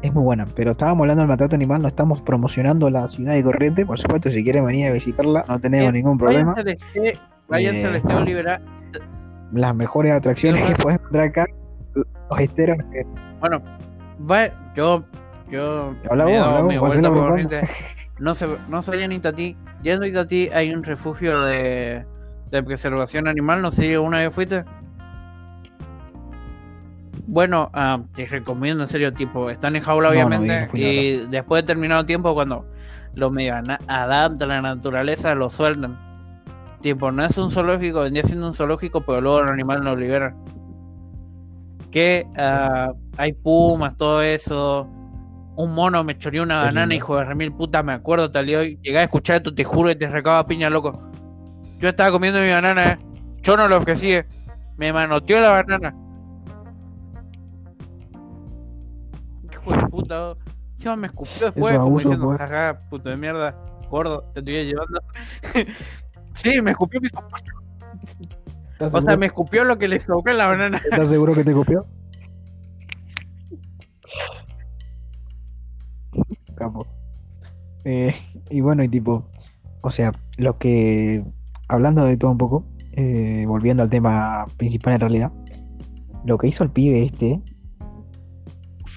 es 0.03 0.13
muy 0.13 0.23
buena, 0.23 0.45
pero 0.55 0.71
estábamos 0.71 1.01
hablando 1.03 1.21
del 1.21 1.29
maltrato 1.29 1.55
animal, 1.55 1.81
no 1.81 1.87
estamos 1.87 2.21
promocionando 2.21 2.89
la 2.89 3.07
ciudad 3.07 3.33
de 3.33 3.43
Corrientes, 3.43 3.85
por 3.85 3.97
supuesto, 3.97 4.29
si 4.29 4.43
quieren 4.43 4.65
venir 4.65 4.87
a 4.87 4.91
visitarla, 4.91 5.45
no 5.47 5.59
tenemos 5.59 5.93
ningún 5.93 6.17
problema. 6.17 6.53
Váyanse 6.53 6.61
al 6.61 6.67
este, 7.05 7.19
váyanse 7.47 7.87
al 7.87 7.95
Eh, 7.95 8.25
Liberal. 8.25 8.61
Las 9.53 9.73
mejores 9.75 10.13
atracciones 10.13 10.61
que 10.69 10.75
puedes 10.75 10.99
encontrar 10.99 11.27
acá, 11.27 11.45
los 11.95 12.39
esteros, 12.39 12.77
que 12.91 13.05
Bueno, 13.39 13.61
va, 14.29 14.47
yo, 14.75 15.03
yo 15.49 15.95
Habla 16.09 16.25
vos, 16.25 16.35
habla 16.35 16.79
vos, 16.79 16.97
por. 16.97 17.29
Corrientes. 17.29 17.69
No 18.19 18.35
se, 18.35 18.47
no 18.67 18.81
se 18.81 18.91
vayan 18.91 19.11
a 19.11 19.15
Itatí. 19.15 19.55
Yendo 19.83 20.05
a 20.05 20.07
Itatí 20.07 20.49
hay 20.53 20.73
un 20.73 20.83
refugio 20.83 21.41
de, 21.43 22.05
de 22.51 22.63
preservación 22.63 23.27
animal. 23.27 23.61
No 23.61 23.71
sé 23.71 23.83
si 23.83 23.95
una 23.95 24.19
vez 24.19 24.33
fuiste. 24.33 24.65
Bueno, 27.33 27.71
ah, 27.73 27.99
te 28.13 28.27
recomiendo 28.27 28.83
en 28.83 28.87
serio, 28.87 29.11
tipo, 29.11 29.49
están 29.49 29.75
en 29.75 29.81
jaula 29.81 30.09
No, 30.09 30.13
obviamente. 30.13 30.67
no 30.67 30.77
y 30.77 31.25
después 31.31 31.63
de 31.63 31.67
terminado 31.67 32.05
tiempo, 32.05 32.31
cuando 32.35 32.63
lo 33.15 33.31
medio 33.31 33.55
adaptan 33.87 34.51
a 34.51 34.61
la 34.61 34.61
naturaleza, 34.61 35.33
lo 35.33 35.49
sueltan. 35.49 35.97
Tipo, 36.81 37.11
no 37.11 37.25
es 37.25 37.35
un 37.39 37.49
zoológico, 37.49 38.01
vendría 38.01 38.23
siendo 38.23 38.45
un 38.45 38.53
zoológico, 38.53 39.01
pero 39.01 39.19
luego 39.19 39.39
el 39.39 39.49
animal 39.49 39.83
lo 39.83 39.95
liberan. 39.95 40.35
Que 41.89 42.27
ah, 42.37 42.91
hay 43.17 43.33
pumas, 43.33 43.97
todo 43.97 44.21
eso. 44.21 44.87
Un 45.55 45.73
mono 45.73 46.03
me 46.03 46.15
choreó 46.15 46.43
una 46.43 46.59
banana, 46.59 46.81
lindo. 46.81 46.95
hijo 46.95 47.17
de 47.17 47.25
remil 47.25 47.51
puta, 47.51 47.81
me 47.81 47.93
acuerdo 47.93 48.29
tal 48.29 48.45
día 48.45 48.59
hoy. 48.59 48.77
Llegué 48.83 48.99
a 48.99 49.03
escuchar 49.05 49.37
esto, 49.37 49.55
te 49.55 49.63
juro 49.63 49.89
que 49.89 49.95
te 49.95 50.07
recaba 50.07 50.45
piña, 50.45 50.69
loco. 50.69 50.91
Yo 51.79 51.89
estaba 51.89 52.11
comiendo 52.11 52.39
mi 52.41 52.51
banana, 52.51 52.91
eh. 52.91 52.99
Yo 53.41 53.57
no 53.57 53.67
lo 53.67 53.77
ofrecí, 53.77 54.13
eh. 54.13 54.27
Me 54.77 54.93
manoteó 54.93 55.41
la 55.41 55.49
banana. 55.49 55.95
Puta. 60.03 60.35
Encima 60.73 60.95
me 60.95 61.07
escupió 61.07 61.45
después, 61.45 61.77
como 61.77 61.99
diciendo, 61.99 62.25
pues. 62.25 62.39
jaja, 62.39 62.79
puto 62.89 63.09
de 63.09 63.17
mierda, 63.17 63.55
gordo, 63.89 64.23
te 64.33 64.39
estoy 64.39 64.65
llevando. 64.65 64.99
sí, 66.35 66.61
me 66.61 66.71
escupió, 66.71 66.99
¿Estás 68.73 68.93
o 68.93 69.01
sea, 69.01 69.17
me 69.17 69.27
escupió 69.27 69.63
lo 69.63 69.77
que 69.77 69.87
le 69.87 69.99
sobró 69.99 70.31
en 70.31 70.37
la 70.37 70.47
banana. 70.47 70.81
¿Estás 70.83 71.09
seguro 71.09 71.33
que 71.33 71.43
te 71.43 71.53
copió? 71.53 71.85
Capo. 76.55 76.85
Eh, 77.85 78.15
y 78.49 78.61
bueno, 78.61 78.83
y 78.83 78.89
tipo, 78.89 79.25
o 79.81 79.91
sea, 79.91 80.11
lo 80.37 80.57
que, 80.57 81.23
hablando 81.67 82.03
de 82.05 82.17
todo 82.17 82.31
un 82.31 82.37
poco, 82.37 82.65
eh, 82.93 83.45
volviendo 83.47 83.83
al 83.83 83.89
tema 83.89 84.45
principal 84.57 84.93
en 84.93 84.99
realidad, 84.99 85.31
lo 86.25 86.37
que 86.37 86.47
hizo 86.47 86.63
el 86.63 86.71
pibe 86.71 87.03
este 87.03 87.41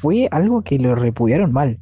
fue 0.06 0.28
algo 0.30 0.62
que 0.62 0.78
lo 0.78 0.94
repudiaron 0.94 1.52
mal. 1.52 1.78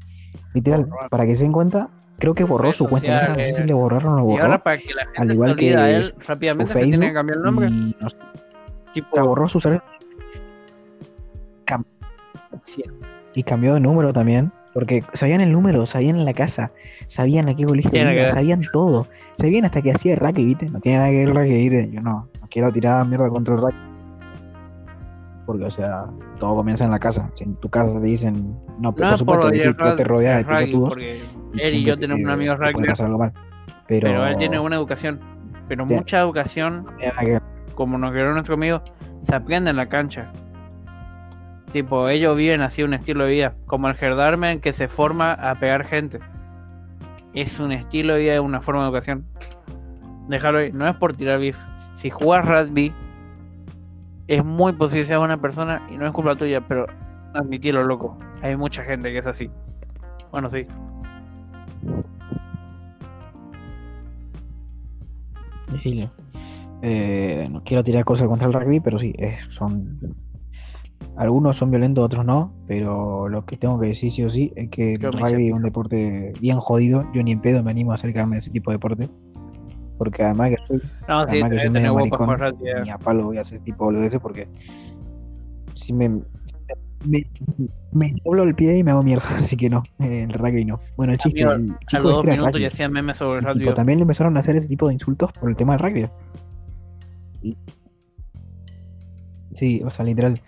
Literal, 0.55 0.87
Borró. 0.87 1.09
para 1.11 1.27
que 1.27 1.35
se 1.37 1.43
den 1.45 1.53
cuenta, 1.53 1.91
creo 2.19 2.35
que 2.35 2.45
borró 2.45 2.73
su 2.73 2.89
cuenta. 2.89 3.29
No 3.29 3.35
sé 3.35 3.53
si 3.53 3.65
le 3.65 3.75
borraron 3.75 4.15
o 4.15 4.17
lo 4.19 4.31
Y 4.31 4.39
ahora 4.39 4.47
borró. 4.49 4.63
para 4.63 4.79
que 4.79 4.95
la 4.95 5.03
gente 5.05 5.21
al 5.21 5.33
igual 5.33 5.57
que 5.57 5.73
él 5.75 6.15
rápidamente 6.27 6.73
se 6.73 6.85
tiene 6.85 7.09
que 7.09 7.13
cambiar 7.13 7.37
el 7.39 7.45
nombre. 7.45 7.67
Y 7.69 7.97
no 8.01 8.09
sé, 8.09 8.17
Tipo, 8.95 9.27
borró 9.27 9.47
su 9.47 9.61
sí, 12.65 12.83
y 13.35 13.43
cambió 13.43 13.75
de 13.75 13.81
número 13.81 14.13
también. 14.13 14.53
Porque 14.73 15.05
sabían 15.13 15.41
el 15.43 15.53
número, 15.53 15.85
sabían 15.87 16.25
la 16.25 16.33
casa, 16.33 16.73
sabían 17.07 17.49
a 17.49 17.55
qué 17.55 17.65
colegio 17.67 17.91
que 17.91 18.01
iba, 18.01 18.29
sabían 18.29 18.63
todo. 18.73 19.07
Sabían 19.35 19.65
hasta 19.67 19.83
que 19.83 19.93
hacía 19.93 20.17
rugby, 20.17 20.45
¿viste? 20.47 20.69
No 20.71 20.81
tiene 20.81 20.99
nada 20.99 21.11
que 21.11 21.19
ver 21.19 21.29
el 21.29 21.35
rugby, 21.35 21.69
¿viste? 21.69 21.91
Yo 21.93 22.01
no, 22.01 22.29
no 22.41 22.49
quiero 22.49 22.73
tirar 22.73 23.07
mierda 23.07 23.29
contra 23.29 23.55
el 23.55 23.61
rugby. 23.61 23.94
Porque, 25.47 25.65
o 25.65 25.71
sea, 25.71 26.07
todo 26.39 26.57
comienza 26.57 26.85
en 26.85 26.91
la 26.91 26.99
casa. 26.99 27.31
Si 27.35 27.45
en 27.45 27.55
tu 27.57 27.69
casa 27.69 28.01
te 28.01 28.07
dicen, 28.07 28.57
no, 28.79 28.93
pero 28.95 29.07
no 29.07 29.11
por 29.11 29.15
es 29.15 29.19
supuesto 29.19 29.43
por 29.43 29.51
sí, 29.59 29.69
tú 29.75 29.97
te 29.97 30.05
rodeas 30.05 30.37
de 30.39 30.43
y 31.53 31.61
él 31.61 31.75
y 31.75 31.85
yo 31.85 31.95
te- 31.95 32.01
tenemos 32.01 32.21
un 32.23 32.31
amigo 32.31 32.55
rugby. 32.57 32.73
Pero, 33.87 34.07
pero 34.09 34.27
él 34.27 34.37
tiene 34.39 34.59
una 34.59 34.77
educación, 34.77 35.21
pero 35.69 35.85
mucha 35.99 36.21
educación, 36.21 36.87
como 37.75 37.99
nos 37.99 38.13
quedó 38.13 38.33
nuestro 38.33 38.55
amigo, 38.55 38.83
se 39.25 39.35
aprende 39.35 39.71
en 39.71 39.77
la 39.77 39.89
cancha. 39.89 40.33
Tipo, 41.73 42.09
ellos 42.09 42.37
viven 42.37 42.61
así 42.63 42.83
un 42.83 42.95
estilo 42.95 43.25
de 43.25 43.31
vida, 43.33 43.55
como 43.67 43.89
el 43.89 43.95
Gerdarmen 43.97 44.61
que 44.61 44.73
se 44.73 44.87
forma 44.89 45.33
a 45.33 45.59
pegar 45.59 45.85
gente. 45.85 46.21
Es 47.35 47.59
un 47.59 47.73
estilo 47.73 48.15
de 48.15 48.21
vida, 48.21 48.41
una 48.41 48.61
forma 48.61 48.83
de 48.83 48.87
educación. 48.89 49.27
Déjalo 50.29 50.59
ahí, 50.59 50.73
no 50.73 50.89
es 50.89 50.95
por 50.97 51.15
tirar 51.15 51.41
beef. 51.41 51.59
Si 51.97 52.11
juegas 52.11 52.47
rugby, 52.47 52.93
es 54.29 54.45
muy 54.45 54.73
posible 54.73 55.03
que 55.03 55.07
seas 55.07 55.19
buena 55.19 55.41
persona 55.41 55.87
y 55.93 55.97
no 55.97 56.07
es 56.07 56.13
culpa 56.13 56.37
tuya, 56.37 56.61
pero 56.67 56.87
admitilo, 57.35 57.83
loco. 57.85 58.19
Hay 58.43 58.57
mucha 58.57 58.83
gente 58.85 59.13
que 59.13 59.19
es 59.19 59.27
así. 59.27 59.51
Bueno, 60.31 60.49
sí. 60.51 60.67
Eh, 66.83 67.49
no 67.51 67.63
quiero 67.65 67.83
tirar 67.83 68.05
cosas 68.05 68.29
contra 68.29 68.47
el 68.47 68.53
rugby, 68.53 68.81
pero 68.81 68.99
sí, 68.99 69.15
es- 69.19 69.45
son. 69.51 69.99
Algunos 71.17 71.57
son 71.57 71.71
violentos, 71.71 72.05
otros 72.05 72.25
no. 72.25 72.53
Pero 72.67 73.29
lo 73.29 73.45
que 73.47 73.57
tengo 73.57 73.79
que 73.81 73.89
decir 73.89 74.11
sí 74.11 74.23
o 74.25 74.31
sí 74.31 74.53
es 74.57 74.69
que 74.71 74.95
el 74.95 75.01
rugby 75.13 75.49
es 75.49 75.53
un 75.53 75.63
deporte 75.63 76.33
bien 76.41 76.59
jodido. 76.61 77.05
Yo 77.15 77.23
ni 77.23 77.33
en 77.33 77.41
pedo 77.41 77.63
me 77.63 77.71
animo 77.71 77.93
a 77.93 77.95
acercarme 77.95 78.37
a 78.37 78.39
ese 78.41 78.51
tipo 78.51 78.71
de 78.71 78.77
deporte. 78.77 79.09
Porque 79.99 80.23
además 80.23 80.51
que 80.51 80.67
soy, 80.67 80.79
No, 81.09 81.25
sí, 81.25 81.31
además 81.31 81.51
que 81.51 81.59
soy 81.59 81.67
tenés 81.69 81.73
medio 81.73 81.95
maricón, 81.95 82.39
ni 82.83 82.91
a 82.91 82.99
palo 82.99 83.25
voy 83.27 83.39
a 83.39 83.43
hacer 83.43 83.55
ese 83.55 83.65
tipo 83.65 83.85
de 83.85 83.93
boludeces 83.93 84.21
porque 84.21 84.49
si 85.75 85.93
me, 85.93 86.09
me, 87.05 87.27
me 87.93 88.15
doblo 88.25 88.43
el 88.43 88.55
pie 88.55 88.79
y 88.79 88.85
me 88.85 88.91
hago 88.91 89.03
mierda. 89.03 89.25
Así 89.37 89.57
que 89.57 89.71
no, 89.71 89.83
el 89.99 90.33
rugby 90.33 90.65
no. 90.65 90.81
Bueno, 90.97 91.13
el 91.13 91.19
chiste, 91.19 91.45
Amigo, 91.45 91.53
el 91.53 91.71
A 91.73 91.79
chico 91.87 92.03
los 92.03 92.13
dos 92.13 92.25
minutos 92.25 92.61
ya 92.61 92.69
hacían 92.69 92.93
memes 92.93 93.17
sobre 93.17 93.39
el 93.39 93.45
rugby. 93.45 93.61
tipo, 93.61 93.75
también 93.75 93.99
le 93.99 94.03
empezaron 94.03 94.37
a 94.37 94.41
hacer 94.41 94.57
ese 94.57 94.69
tipo 94.69 94.89
de 94.89 94.95
insultos 94.95 95.33
por 95.33 95.49
el 95.51 95.57
tema 95.57 95.77
del 95.77 95.83
rugby. 95.83 96.09
Sí, 99.55 99.83
o 99.85 99.91
sea, 99.91 100.05
literal. 100.05 100.41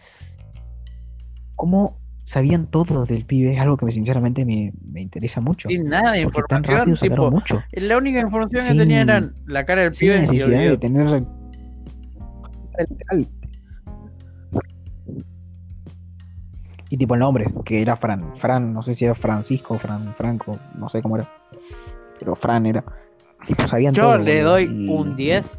¿Cómo 1.54 1.98
sabían 2.26 2.66
todo 2.66 3.06
del 3.06 3.24
pibe? 3.24 3.52
Es 3.54 3.60
algo 3.60 3.76
que 3.76 3.86
me, 3.86 3.92
sinceramente 3.92 4.44
me, 4.44 4.72
me 4.92 5.00
interesa 5.00 5.40
mucho. 5.40 5.68
Sin 5.68 5.88
nada 5.88 6.12
de 6.12 6.24
Porque 6.24 6.42
tan 6.48 6.58
información, 6.64 6.78
rápido 6.78 6.96
tipo, 7.16 7.30
mucho. 7.30 7.62
la 7.72 7.96
única 7.96 8.20
información 8.20 8.62
que 8.64 8.68
Sin- 8.72 8.78
tenía 8.78 9.00
eran 9.00 9.32
la 9.46 9.64
cara 9.64 9.82
del 9.82 9.94
Sin 9.94 10.08
pibe 10.08 10.20
necesidad 10.20 10.48
de 10.48 10.76
tener. 10.78 11.24
Y 16.88 16.96
tipo 16.96 17.14
el 17.14 17.20
nombre, 17.20 17.46
que 17.64 17.82
era 17.82 17.96
Fran. 17.96 18.36
Fran, 18.36 18.72
no 18.72 18.82
sé 18.82 18.94
si 18.94 19.04
era 19.04 19.14
Francisco, 19.14 19.78
Fran, 19.78 20.14
Franco, 20.14 20.52
no 20.76 20.88
sé 20.88 21.02
cómo 21.02 21.16
era. 21.16 21.28
Pero 22.18 22.34
Fran 22.36 22.66
era. 22.66 22.84
tipo, 23.46 23.66
sabían 23.66 23.92
Yo 23.94 24.02
todo, 24.04 24.18
le 24.18 24.40
doy 24.42 24.64
y- 24.64 24.88
un 24.88 25.16
10 25.16 25.58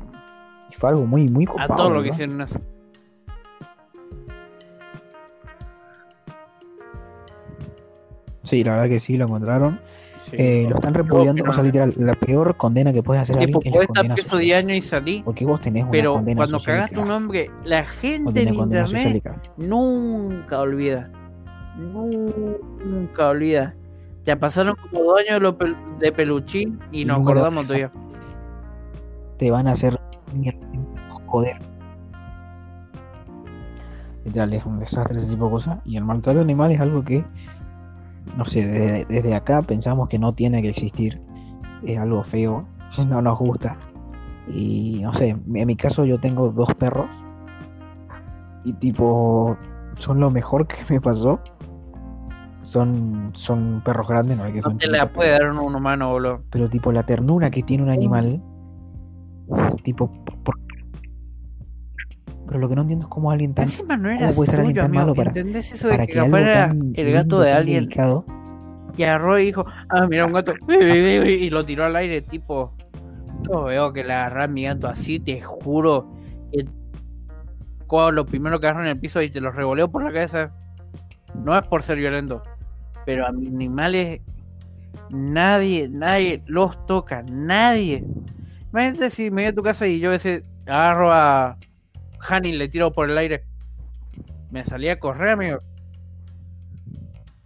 y 0.72 0.76
fue 0.76 0.90
algo 0.90 1.06
muy, 1.06 1.28
muy 1.28 1.44
a 1.46 1.48
copado, 1.48 1.76
todo 1.76 1.90
lo 1.92 2.04
que 2.04 2.10
hicieron 2.10 2.42
eso. 2.42 2.60
Sí, 8.48 8.64
la 8.64 8.72
verdad 8.72 8.88
que 8.88 9.00
sí, 9.00 9.18
lo 9.18 9.26
encontraron. 9.26 9.80
Sí. 10.20 10.36
Eh, 10.40 10.66
lo 10.70 10.76
están 10.76 10.94
repudiando, 10.94 11.44
o 11.48 11.54
sea, 11.54 11.64
literal, 11.64 11.94
la 11.98 12.16
peor 12.16 12.56
condena 12.58 12.92
que 12.92 13.04
puedes 13.04 13.22
hacer 13.22 13.38
a 13.38 13.42
alguien 13.42 13.60
es 13.64 13.82
estar 13.82 14.14
preso. 14.14 14.38
10 14.38 14.58
años 14.58 14.78
y 14.78 14.82
salí. 14.82 15.22
Porque 15.24 15.46
vos 15.46 15.62
tenés 15.62 15.84
una 15.84 15.92
Pero 15.92 16.14
condena 16.14 16.38
cuando 16.38 16.60
cagaste 16.60 16.98
un 16.98 17.08
da, 17.08 17.14
nombre, 17.14 17.52
la 17.66 17.86
gente 17.86 18.42
en 18.42 18.54
internet 18.54 19.24
nunca 19.58 20.62
olvida. 20.62 21.12
Nunca 21.78 23.30
olvida. 23.30 23.76
Ya 24.26 24.40
pasaron 24.40 24.76
como 24.76 25.04
dos 25.04 25.22
años 25.30 25.56
de 26.00 26.12
peluchín 26.12 26.80
y 26.92 27.02
Y 27.02 27.06
nos 27.06 27.22
acordamos 27.22 27.66
todavía. 27.66 27.92
Te 29.38 29.52
van 29.52 29.68
a 29.68 29.72
hacer 29.74 30.00
mierda, 30.34 30.60
joder. 31.28 31.58
Literal, 34.26 34.54
es 34.54 34.66
un 34.66 34.80
desastre 34.80 35.18
ese 35.20 35.30
tipo 35.30 35.46
de 35.46 35.52
cosas. 35.52 35.80
Y 35.86 35.96
el 35.96 36.04
maltrato 36.04 36.42
animal 36.42 36.72
es 36.72 36.82
algo 36.82 37.04
que, 37.04 37.24
no 38.36 38.46
sé, 38.46 38.66
desde, 38.66 39.06
desde 39.06 39.36
acá 39.36 39.62
pensamos 39.62 40.10
que 40.10 40.20
no 40.20 40.34
tiene 40.34 40.62
que 40.62 40.70
existir. 40.70 41.22
Es 41.84 41.98
algo 41.98 42.24
feo, 42.24 42.66
no 43.08 43.22
nos 43.22 43.38
gusta. 43.40 43.78
Y 44.48 45.00
no 45.04 45.14
sé, 45.14 45.30
en 45.30 45.68
mi 45.68 45.76
caso 45.76 46.06
yo 46.06 46.20
tengo 46.20 46.50
dos 46.50 46.74
perros. 46.76 47.10
Y 48.64 48.74
tipo, 48.74 49.56
son 49.98 50.20
lo 50.20 50.30
mejor 50.32 50.68
que 50.68 50.76
me 50.90 51.00
pasó. 51.02 51.40
Son, 52.62 53.30
son 53.34 53.82
perros 53.86 54.08
grandes, 54.10 54.36
no 54.38 54.46
es 54.46 54.52
que 54.52 54.58
No 54.58 54.62
son 54.64 54.78
te 54.78 54.88
la 54.88 55.10
puede 55.14 55.38
pero- 55.38 55.54
dar 55.54 55.64
un 55.64 55.76
humano, 55.76 56.10
boludo. 56.10 56.42
pero 56.50 56.70
tipo 56.70 56.92
la 56.92 57.04
ternura 57.04 57.50
que 57.50 57.64
tiene 57.64 57.84
un 57.84 57.90
animal, 57.90 58.42
tipo, 59.84 60.12
por- 60.44 60.58
pero 62.58 62.66
lo 62.66 62.70
que 62.70 62.76
no 62.76 62.82
entiendo 62.82 63.06
es 63.06 63.10
cómo 63.10 63.30
alguien 63.32 63.54
tan, 63.54 63.66
Encima 63.66 63.98
no 63.98 64.10
era 64.10 64.20
¿cómo 64.20 64.34
puede 64.34 64.50
ser 64.52 64.60
alguien 64.62 64.76
tan 64.78 64.92
malo 64.92 65.14
para- 65.14 65.30
¿Entendés 65.30 65.72
eso 65.72 65.90
de 65.90 66.06
que 66.06 66.14
capaz 66.14 66.40
era 66.40 66.70
el 66.96 67.12
gato 67.12 67.40
de 67.40 67.52
alguien 67.52 67.88
que 67.88 69.06
agarró 69.06 69.38
y 69.38 69.46
dijo, 69.46 69.64
ah, 69.90 70.08
mira 70.08 70.26
un 70.26 70.34
gato, 70.34 70.54
y 70.68 71.50
lo 71.52 71.64
tiró 71.66 71.86
al 71.86 71.96
aire, 71.96 72.22
tipo, 72.24 72.76
yo 73.48 73.66
veo 73.66 73.94
que 73.94 74.04
le 74.04 74.12
agarré 74.14 74.46
a 74.46 74.48
mi 74.48 74.64
gato 74.64 74.88
así, 74.88 75.20
te 75.20 75.40
juro, 75.40 76.12
que 76.52 76.66
cuando 77.86 78.12
lo 78.12 78.26
primero 78.26 78.60
que 78.60 78.66
agarró 78.66 78.84
en 78.84 78.90
el 78.90 79.00
piso 79.00 79.22
y 79.22 79.30
te 79.30 79.40
lo 79.40 79.52
revoleo 79.52 79.88
por 79.92 80.04
la 80.04 80.12
cabeza, 80.12 80.52
no 81.36 81.56
es 81.56 81.68
por 81.68 81.84
ser 81.84 82.00
violento, 82.00 82.42
pero 83.06 83.28
a 83.28 83.32
mis 83.32 83.50
animales 83.50 84.22
nadie, 85.12 85.88
nadie 85.90 86.42
los 86.48 86.84
toca, 86.88 87.24
nadie. 87.32 88.04
Imagínate 88.72 89.12
si 89.12 89.30
me 89.30 89.44
voy 89.44 89.52
a 89.52 89.54
tu 89.54 89.62
casa 89.62 89.86
y 89.86 90.00
yo 90.00 90.12
ese 90.12 90.42
agarro 90.66 91.14
a 91.14 91.56
Hani 92.28 92.50
y 92.50 92.58
le 92.58 92.68
tiro 92.68 92.92
por 92.92 93.10
el 93.10 93.18
aire. 93.18 93.44
Me 94.52 94.64
salía 94.66 94.94
a 94.94 95.00
correr, 95.00 95.30
amigo. 95.30 95.60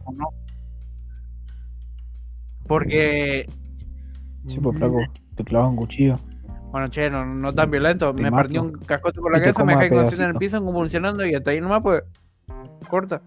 ¿O 0.04 0.12
no? 0.14 0.26
Porque, 2.68 3.50
sí, 4.48 4.60
pues 4.60 4.78
flaco, 4.78 5.00
te 5.36 5.44
clavas 5.44 5.70
un 5.72 5.76
cuchillo. 5.76 6.20
bueno, 6.72 6.88
che, 6.90 7.10
no, 7.10 7.26
no 7.26 7.54
tan 7.54 7.70
violento. 7.70 8.14
Te 8.16 8.24
Me 8.24 8.32
mato. 8.32 8.44
partió 8.44 8.62
un 8.64 8.72
cascote 8.74 9.20
por 9.20 9.32
la 9.34 9.40
cabeza, 9.40 9.64
me 9.66 9.74
dejé 9.76 9.88
inconsciente 9.88 10.24
en 10.24 10.30
el 10.32 10.36
piso, 10.38 10.64
convulsionando 10.64 11.26
y 11.26 11.36
hasta 11.36 11.52
ahí 11.52 11.60
nomás, 11.62 11.82
pues, 11.82 12.04
corta. 12.88 13.22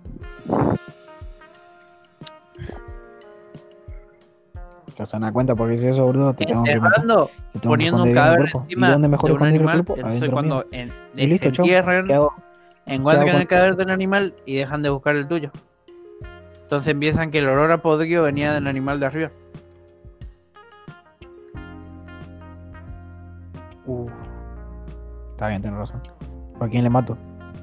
Se 5.02 5.18
dan 5.18 5.32
cuenta 5.32 5.54
porque 5.56 5.76
si 5.78 5.86
eso, 5.88 6.04
boludo, 6.04 6.32
te 6.34 6.46
tengo 6.46 6.62
que 6.62 6.72
te 6.72 6.80
tengo 6.80 7.30
que 7.52 7.68
poniendo 7.68 7.98
un 7.98 8.04
bien 8.04 8.16
el 8.16 8.22
cadáver 8.22 8.50
encima 8.54 8.88
¿Y 8.88 8.92
dónde 8.92 9.08
mejor 9.08 9.30
de 9.30 9.32
un 9.34 9.42
esconder 9.42 9.60
el 9.62 9.68
animal. 9.68 9.84
cuerpo? 9.84 10.00
Entonces, 10.06 10.30
cuando 10.30 10.64
en, 10.70 10.92
Y 11.16 11.26
listo, 11.26 11.50
chau. 11.50 11.66
desentierran, 11.66 12.06
¿Qué 12.06 12.14
hago? 12.14 12.34
encuentran 12.86 13.36
el 13.36 13.46
cadáver 13.48 13.76
del 13.76 13.90
animal 13.90 14.34
y 14.46 14.56
dejan 14.56 14.82
de 14.82 14.90
buscar 14.90 15.16
el 15.16 15.26
tuyo. 15.26 15.50
Entonces 16.62 16.92
empiezan 16.92 17.30
que 17.30 17.38
el 17.40 17.48
olor 17.48 17.72
a 17.72 17.78
podrido 17.78 18.22
venía 18.22 18.52
del 18.52 18.66
animal 18.66 19.00
de 19.00 19.06
arriba. 19.06 19.30
Uh, 23.86 24.08
Está 25.32 25.48
bien, 25.48 25.60
tenés 25.62 25.78
razón. 25.78 26.00
¿Por 26.58 26.70
quién 26.70 26.84
le 26.84 26.90
mato? 26.90 27.18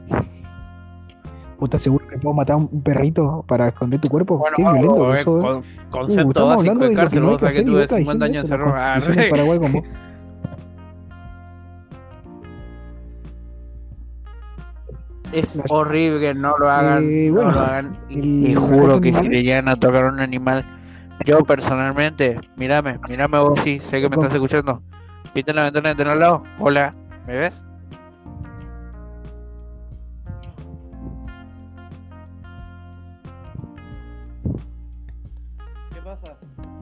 ¿Puta 1.60 1.80
seguro 1.80 2.01
que 2.01 2.01
puedo 2.22 2.34
matar 2.36 2.54
a 2.54 2.58
un 2.58 2.82
perrito 2.84 3.44
para 3.48 3.68
esconder 3.70 4.00
tu 4.00 4.08
cuerpo? 4.10 4.38
bueno, 4.38 4.56
Qué 4.58 4.64
violento, 4.64 5.14
eh, 5.16 5.22
eso, 5.22 5.40
eh. 5.40 5.42
con- 5.42 5.58
Uh, 5.58 5.92
concepto 5.92 6.48
básico 6.48 6.76
de 6.76 6.88
de 6.90 6.96
cárcel, 6.96 7.24
vos 7.24 7.40
sabés 7.42 7.54
que 7.56 7.60
que 7.60 7.66
tuve 7.66 7.74
vos 7.76 7.84
estás 7.84 7.98
50 8.00 8.26
diciendo 8.28 8.56
años 8.56 8.94
Constitución 8.94 9.20
es 9.26 9.30
Paraguay 9.30 9.60
con 9.60 9.72
vos. 9.74 9.84
Es 15.32 15.62
horrible 15.70 16.20
que 16.20 16.34
no 16.34 16.58
lo 16.58 16.70
hagan. 16.70 17.04
Eh, 17.10 17.28
no 17.30 17.36
bueno, 17.36 17.52
lo 17.52 17.60
hagan. 17.60 17.98
Y 18.10 18.52
el 18.52 18.58
juro 18.58 19.00
que 19.00 19.14
si 19.14 19.30
le 19.30 19.44
llegan 19.44 19.70
a 19.70 19.78
tocar 19.78 20.06
a 20.06 20.10
un 20.10 20.20
animal, 20.20 20.66
yo 21.26 21.40
personalmente, 21.46 22.40
mírame, 22.58 23.00
mírame 23.08 23.40
vos, 23.40 23.60
sí, 23.62 23.80
sé 23.80 24.02
que 24.02 24.10
me 24.10 24.16
estás 24.18 24.34
escuchando. 24.34 24.82
En 25.34 25.56
la 25.56 25.64
ventana 25.64 25.90
de 25.90 25.96
tener 25.96 26.12
al 26.14 26.20
lado. 26.20 26.44
Hola, 26.60 26.94
¿me 27.26 27.36
ves? 27.36 27.64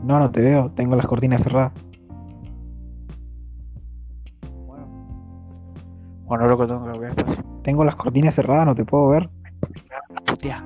No, 0.03 0.17
no 0.19 0.31
te 0.31 0.41
veo, 0.41 0.71
tengo 0.71 0.95
las 0.95 1.05
cortinas 1.07 1.43
cerradas. 1.43 1.73
Bueno, 4.65 4.87
bueno 6.25 6.47
loco, 6.47 6.65
tengo 6.67 6.91
que 6.91 6.99
ver 6.99 7.15
despacio. 7.15 7.43
Tengo 7.63 7.83
las 7.83 7.95
cortinas 7.95 8.35
cerradas, 8.35 8.65
no 8.65 8.75
te 8.75 8.85
puedo 8.85 9.09
ver. 9.09 9.29
Putea. 10.25 10.63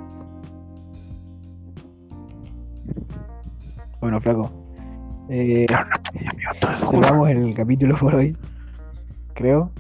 Bueno, 4.00 4.20
flaco. 4.22 4.50
Eh, 5.30 5.66
Claro, 5.68 5.90
no 6.62 6.88
cerramos 6.88 7.30
el 7.30 7.56
capítulo 7.56 7.98
por 7.98 8.16
hoy. 8.16 8.38
Creo. 9.34 9.72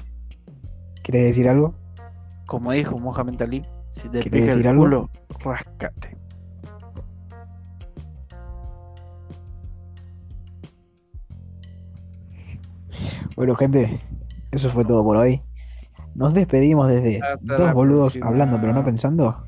¿Quieres 1.04 1.26
decir 1.26 1.50
algo? 1.50 1.74
Como 2.48 2.72
dijo 2.72 2.98
Mohamed 2.98 3.42
Ali, 3.42 3.62
si 3.92 4.04
te 4.04 4.22
¿Quieres 4.22 4.32
pica 4.32 4.46
decir 4.46 4.62
el 4.62 4.68
algo? 4.68 4.84
culo, 4.84 5.10
ráscate. 5.44 6.13
Bueno, 13.36 13.56
gente, 13.56 14.02
eso 14.52 14.70
fue 14.70 14.86
todo 14.86 15.04
por 15.04 15.18
hoy. 15.18 15.42
Nos 16.16 16.34
despedimos 16.34 16.90
desde 16.90 17.20
Hasta 17.22 17.58
dos 17.58 17.74
boludos 17.74 18.04
próxima. 18.14 18.28
hablando 18.28 18.60
pero 18.62 18.74
no 18.74 18.86
pensando. 18.86 19.44